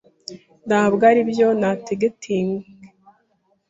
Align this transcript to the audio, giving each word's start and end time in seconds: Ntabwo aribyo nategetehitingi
Ntabwo 0.67 1.01
aribyo 1.11 1.47
nategetehitingi 1.59 2.67